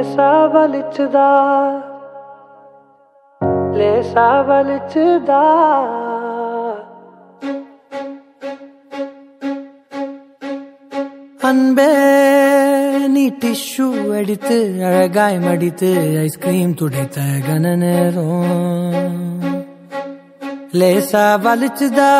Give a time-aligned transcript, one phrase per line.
[0.00, 1.28] லேசா வலிச்சுதா?
[3.72, 5.42] லேசா வலிச்சுதா?
[11.40, 11.88] அன்பே
[13.08, 19.42] நீ டிஷ்யூ அடித்து அழகாய் மடித்து ஐஸ்கிரீம் துடைத்த கன நேரம்.
[20.72, 22.12] லேசா வலிச்சுதா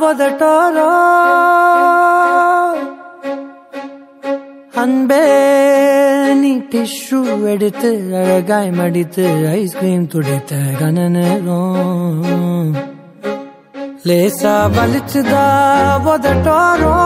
[0.00, 0.90] உதட்டோரோ?
[4.74, 5.24] அன்பே
[6.34, 12.72] நீ டிஷ்யூ எடுத்து அழகாய் மடித்து ஐஸ்கிரீம் துடைத்த கன நேரம்
[14.06, 15.44] லேசா வலிச்சுதா
[16.06, 16.96] உதட்டோரோ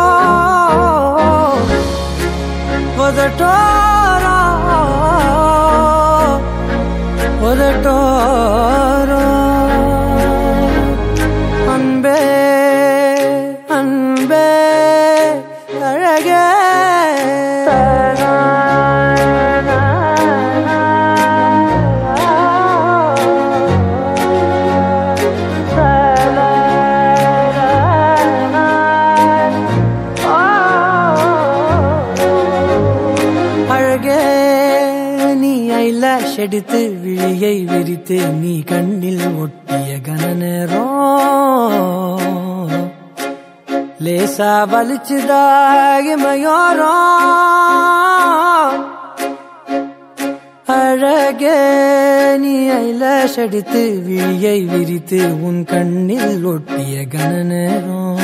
[35.96, 40.94] நீ எடுத்து விழியை விரித்து நீ கண்ணில் ஒட்டிய கன நேரம்.
[44.04, 45.36] லேசா வலிச்சுதாகிமையோரோ
[50.76, 51.60] அழகே
[52.42, 58.18] நீ ஐலாஷ் எடுத்து விழியை விரித்து உன் கண்ணில் ஒட்டிய கன நேரம்.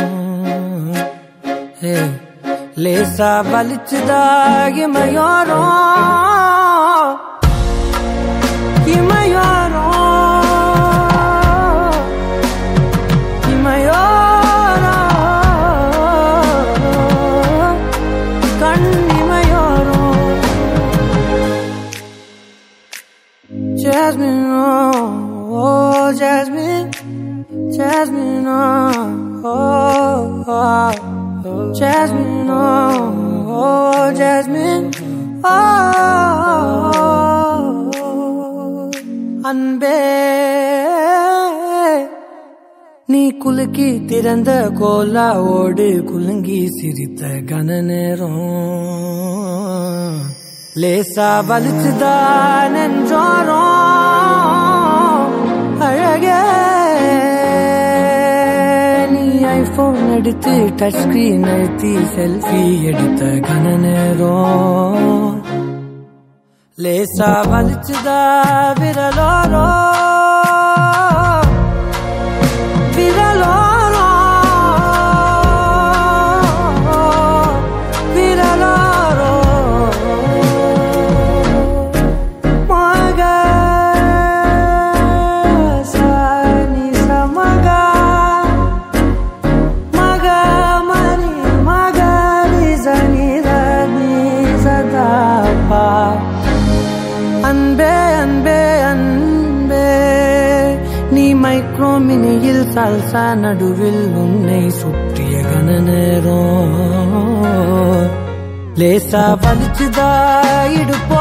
[2.85, 5.63] லேசா வலிச்சுதாகிமையோரோ
[23.83, 26.93] Jasmine, oh, oh, Jasmine,
[27.77, 30.45] Jasmine, oh, oh,
[31.45, 34.93] oh, Jasmine, oh, oh, Jasmine,
[35.45, 35.45] oh.
[35.45, 36.79] oh.
[36.79, 36.82] oh.
[43.13, 48.41] நீ குலுக்கி திறந்த கோலாவோடு குலுங்கி சிரித்த கன நேரம்.
[50.75, 52.17] லேசா வலிச்சுதா
[52.75, 53.51] நெஞ்சோரம்.
[55.79, 56.41] அழகே.
[59.11, 65.45] நீ ஐபோன் எடுத்து டச் ஸ்கிரீன் அழுத்தி செல்ஃபி எடுத்த கன நேரம்.
[66.79, 68.33] லேசா வலிச்சுதா
[68.81, 69.42] விரலோ.
[101.93, 106.71] மைக்ரோ மினியில் சல்சா நடுவில் உன்னை சுற்றிய கன நேரம்
[108.81, 110.09] லேசா வலிச்சுதா
[110.77, 111.21] இடுப்போ